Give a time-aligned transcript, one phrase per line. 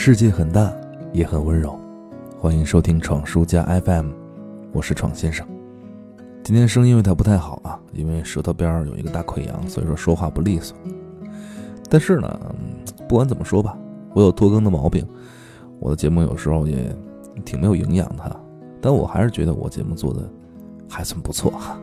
[0.00, 0.72] 世界很大，
[1.12, 1.76] 也很温柔。
[2.38, 4.10] 欢迎收听闯书家 FM，
[4.72, 5.44] 我是闯先生。
[6.44, 10.78] 今天声音有点不太好啊，因为舌头边有一个大溃疡，所以说说话不利索。
[11.90, 12.40] 但是呢，
[13.08, 13.76] 不管怎么说吧，
[14.14, 15.04] 我有拖更的毛病，
[15.80, 16.96] 我的节目有时候也
[17.44, 18.40] 挺没有营养的。
[18.80, 20.20] 但我还是觉得我节目做的
[20.88, 21.76] 还算不错哈，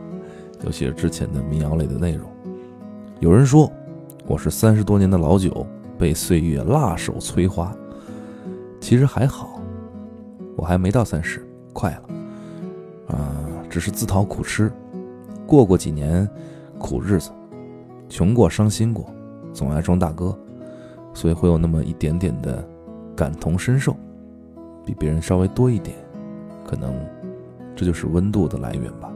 [0.64, 2.26] 尤其是之前的民谣类的内容。
[3.20, 3.70] 有人说
[4.26, 5.66] 我是三十多年的老酒，
[5.98, 7.76] 被岁月辣手摧花。
[8.80, 9.60] 其实还好，
[10.56, 13.34] 我还没到三十，快了，啊，
[13.68, 14.70] 只是自讨苦吃，
[15.46, 16.28] 过过几年
[16.78, 17.30] 苦日子，
[18.08, 19.06] 穷过伤心过，
[19.52, 20.38] 总爱装大哥，
[21.12, 22.64] 所以会有那么一点点的
[23.16, 23.96] 感同身受，
[24.84, 25.96] 比别人稍微多一点，
[26.64, 26.94] 可能
[27.74, 29.10] 这就是温度的来源吧。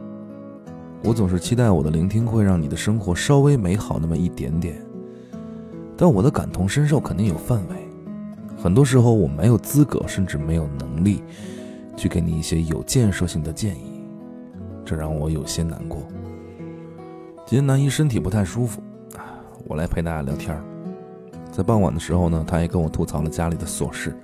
[1.05, 4.85] 我总是期待我的聆听会让你的生活稍微美好那么一点点，
[5.97, 7.90] 但我的感同身受肯定有范围。
[8.63, 11.23] 很多时候我没有资格，甚至没有能力，
[11.97, 14.05] 去给你一些有建设性的建议，
[14.85, 16.03] 这让我有些难过。
[17.47, 18.83] 今天南一身体不太舒服，
[19.65, 20.63] 我来陪大家聊天。
[21.51, 24.15] 在傍晚的时候呢，他也跟我吐槽了家里的琐事，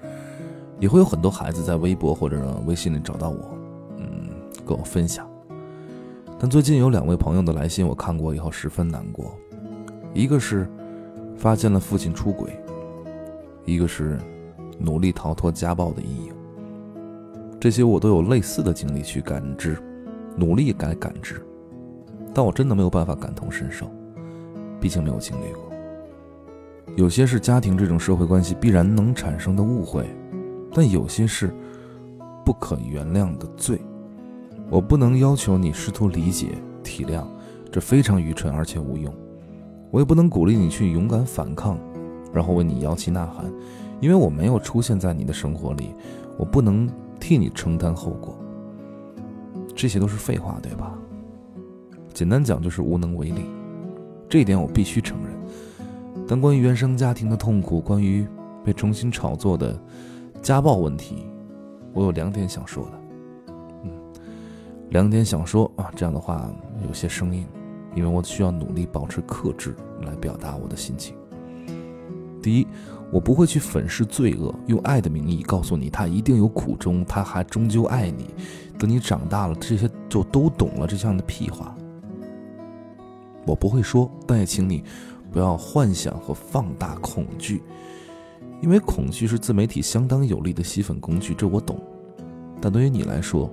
[0.78, 3.58] 也会有很多孩子在微博或者微信里找到我，
[3.96, 4.28] 嗯，
[4.66, 5.26] 跟我分享。
[6.38, 9.34] 但最近有两位朋友的来信，我看过以后十分难过，
[10.12, 10.70] 一个是
[11.38, 12.54] 发现了父亲出轨。
[13.66, 14.16] 一个是
[14.78, 16.32] 努力逃脱家暴的阴影，
[17.60, 19.76] 这些我都有类似的经历去感知，
[20.36, 21.44] 努力该感知，
[22.32, 23.90] 但我真的没有办法感同身受，
[24.80, 25.62] 毕竟没有经历过。
[26.94, 30.08] 有些是家庭这种社会关系必然能产生的误会，
[30.72, 31.52] 但有些是
[32.44, 33.80] 不可原谅的罪。
[34.70, 36.52] 我不能要求你试图理解、
[36.84, 37.24] 体谅，
[37.70, 39.12] 这非常愚蠢而且无用。
[39.90, 41.78] 我也不能鼓励你去勇敢反抗。
[42.36, 43.50] 然后为你摇旗呐喊，
[43.98, 45.94] 因为我没有出现在你的生活里，
[46.36, 46.86] 我不能
[47.18, 48.38] 替你承担后果。
[49.74, 50.92] 这些都是废话，对吧？
[52.12, 53.46] 简单讲就是无能为力，
[54.28, 55.34] 这一点我必须承认。
[56.28, 58.28] 但关于原生家庭的痛苦，关于
[58.62, 59.74] 被重新炒作的
[60.42, 61.26] 家暴问题，
[61.94, 62.92] 我有两点想说的。
[63.84, 63.90] 嗯，
[64.90, 66.50] 两点想说啊，这样的话
[66.86, 67.46] 有些生硬，
[67.94, 71.16] 因为我需要努力保持克制来表达我的心情。
[72.46, 72.66] 第一，
[73.10, 78.30] 我不会去粉饰罪恶，用爱的名义告诉你他一定有苦衷，他还终究爱你。
[78.78, 80.86] 等你长大了，这些就都懂了。
[80.86, 81.74] 这样的屁话，
[83.44, 84.08] 我不会说。
[84.28, 84.84] 但也请你
[85.32, 87.64] 不要幻想和放大恐惧，
[88.62, 91.76] 因为恐惧是自媒体相当有力的吸粉工具，这我懂。
[92.60, 93.50] 但对于你来说，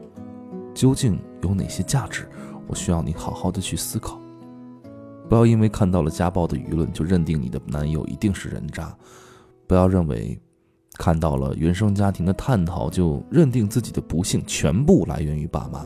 [0.76, 2.30] 究竟有哪些价值？
[2.68, 4.22] 我需要你好好的去思考。
[5.30, 8.96] 不要因为看到了家暴的舆论就认定你的男友一定是人渣，
[9.66, 10.40] 不要认为
[11.00, 15.86] 看到了原生家庭的探讨就认定自己的不幸全部来源于爸妈。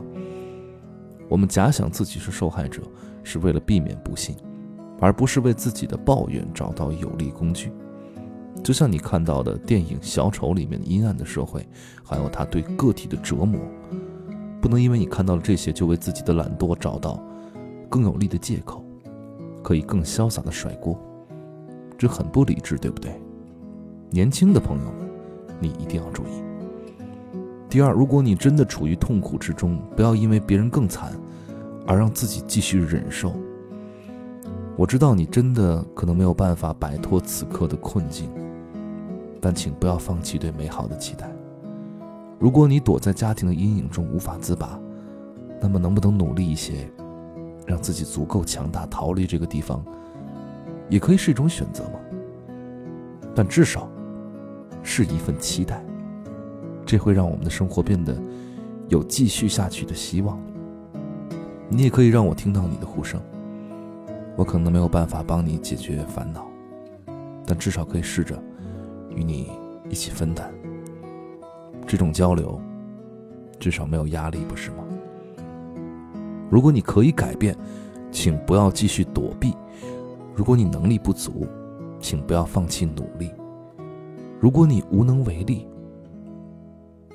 [1.28, 2.82] 我们假想自己是受害者，
[3.22, 4.34] 是为了避免不幸，
[5.00, 7.72] 而不是为自己的抱怨找到有力工具。
[8.64, 11.66] 就像你看到的电影《小丑》里面阴暗的社会，
[12.02, 13.60] 还有他对个体的折磨，
[14.60, 17.22] 不能因为你看到了这些就为自己的懒惰找到
[17.88, 18.84] 更有力的借口。
[19.62, 20.98] 可以更潇洒的甩锅，
[21.96, 23.12] 这很不理智，对不对？
[24.10, 25.10] 年轻的朋友们，
[25.60, 26.42] 你一定要注意。
[27.68, 31.12] 第二，如果你真的处于痛苦之中，不要因为别人更惨，
[31.86, 33.34] 而让自己继续忍受。
[34.76, 38.30] 我知道你真的可能没有办法摆脱此刻的困境，
[39.40, 41.30] 但请不要放弃对美好的期待。
[42.38, 44.80] 如果你躲在家庭的阴影中无法自拔，
[45.60, 46.88] 那么能不能努力一些？
[47.68, 49.84] 让自己足够强大，逃离这个地方，
[50.88, 52.00] 也可以是一种选择吗？
[53.34, 53.86] 但至少
[54.82, 55.84] 是一份期待，
[56.86, 58.16] 这会让我们的生活变得
[58.88, 60.40] 有继续下去的希望。
[61.68, 63.20] 你也可以让我听到你的呼声，
[64.34, 66.46] 我可能没有办法帮你解决烦恼，
[67.46, 68.42] 但至少可以试着
[69.10, 69.50] 与你
[69.90, 70.50] 一起分担。
[71.86, 72.58] 这种交流
[73.60, 74.76] 至少没有压力，不是吗？
[76.50, 77.56] 如果你可以改变，
[78.10, 79.52] 请不要继续躲避；
[80.34, 81.46] 如果你能力不足，
[82.00, 83.28] 请不要放弃努力；
[84.40, 85.66] 如果你无能为力，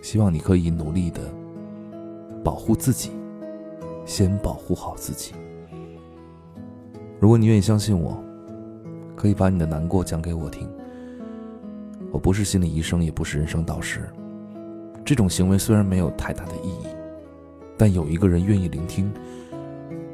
[0.02, 1.22] 希望你可以努力的
[2.44, 3.12] 保护自己，
[4.06, 5.34] 先保护好自己。
[7.20, 8.22] 如果你愿意相信我，
[9.16, 10.70] 可以把你的难过讲给我听。
[12.12, 14.08] 我不是心理医生，也不是人生导师，
[15.04, 16.93] 这种行为虽然没有太大的意义。
[17.86, 19.12] 但有一个人愿意聆听，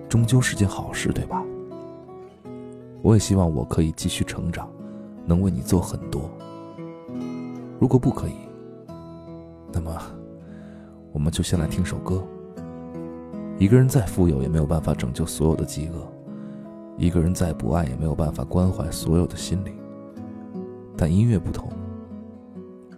[0.10, 1.44] 终究是件好事，对吧？
[3.04, 4.68] 我也希望我可以继续成长，
[5.24, 6.32] 能为你做很多。
[7.80, 8.34] 如果不可以，
[9.72, 9.96] 那么
[11.12, 12.24] 我们就先来听首歌。
[13.60, 16.00] 一个人再富有，也没有办法拯救所有的饥饿；
[16.98, 19.76] 一个人再不爱，也没有办法关怀所有的心灵。
[20.98, 21.70] 但音乐不同，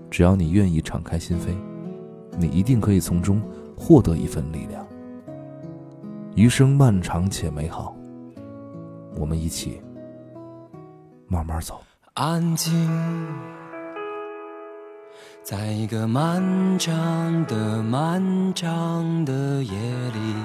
[0.09, 1.57] 只要你愿意敞开心扉，
[2.39, 3.41] 你一定可以从中
[3.83, 4.85] 获得一份力量。
[6.35, 7.95] 余生漫长且美好，
[9.17, 9.81] 我们一起
[11.27, 11.81] 慢慢走。
[12.13, 12.71] 安静，
[15.41, 16.43] 在一个漫
[16.77, 18.21] 长的、漫
[18.53, 19.73] 长的夜
[20.13, 20.35] 里，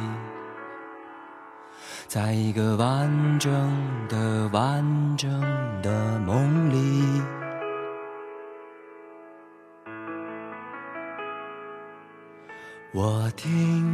[2.09, 3.53] 在一个完整
[4.09, 4.82] 的、完
[5.19, 5.31] 整
[5.82, 7.21] 的梦里，
[12.96, 13.84] 我听。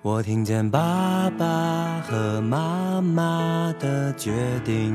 [0.00, 4.30] 我听见爸爸和妈妈的决
[4.64, 4.94] 定，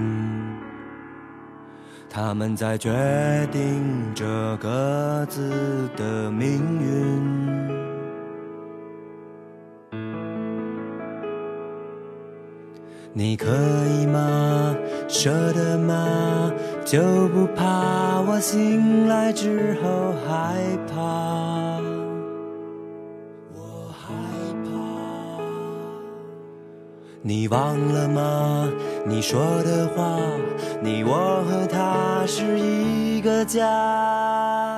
[2.10, 2.90] 他们在决
[3.52, 7.44] 定着各自的命运。
[13.12, 13.46] 你可
[14.00, 14.74] 以吗？
[15.10, 16.50] 舍得吗？
[16.86, 17.00] 就
[17.30, 21.80] 不怕我醒来之后害怕？
[23.54, 24.14] 我害
[24.64, 24.70] 怕
[27.22, 28.70] 你忘了吗？
[29.06, 30.20] 你说的话，
[30.82, 34.73] 你我和他是一个家。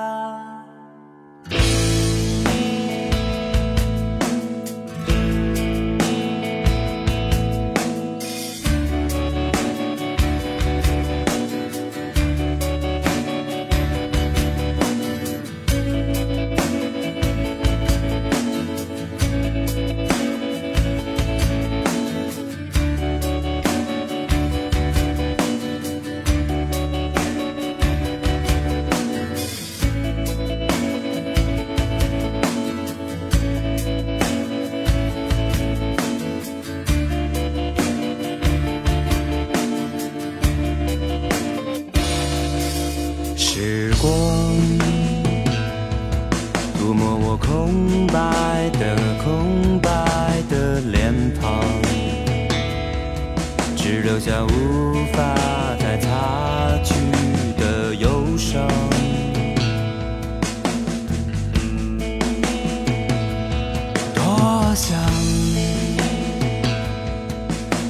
[44.00, 44.10] 光
[46.78, 49.90] 抚摸我空白的空白
[50.50, 51.64] 的脸庞
[53.76, 55.34] 只留下无法
[55.78, 56.94] 再擦去
[57.58, 58.68] 的忧伤。
[64.14, 64.98] 多想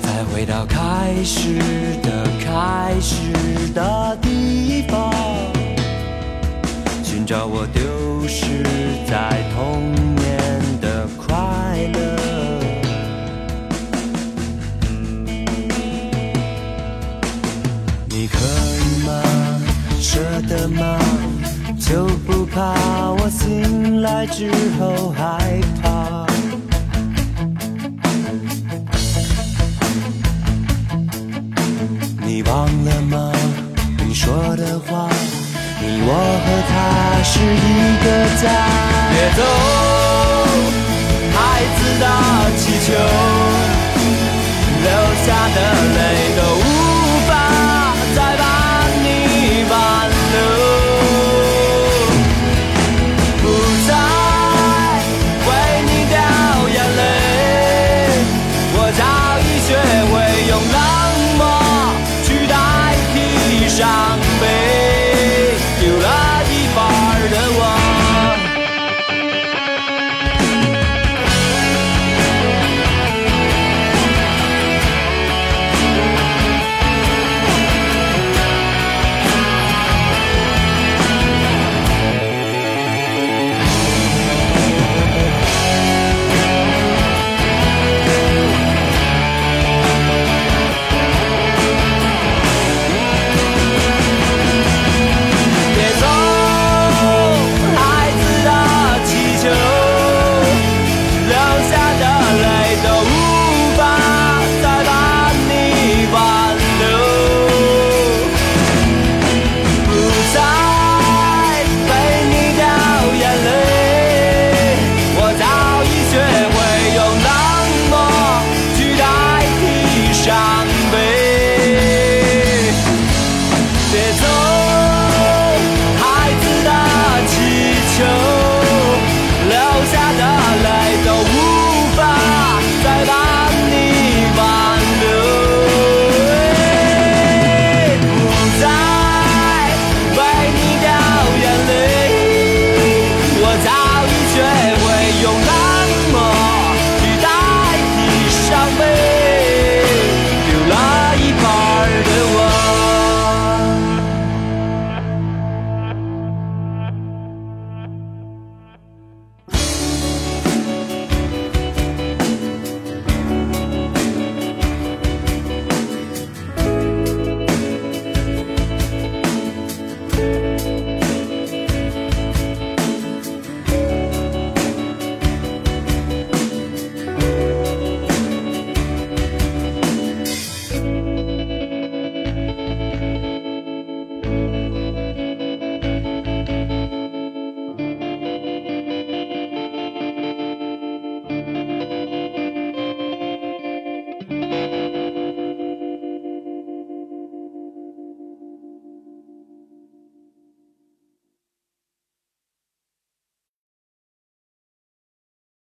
[0.03, 1.59] 再回到开始
[2.03, 5.56] 的开始的地方。
[7.27, 7.83] 找我丢
[8.29, 8.63] 失
[9.05, 11.99] 在童年的快乐。
[18.09, 18.39] 你可
[18.79, 19.11] 以吗
[20.01, 20.97] 舍得吗？
[21.81, 26.27] 就不怕我醒来之后害怕？
[32.25, 33.33] 你忘了吗？
[34.07, 35.09] 你说的话，
[35.87, 38.07] 你我和他是一个
[38.43, 38.45] 家。
[39.09, 39.66] 别走，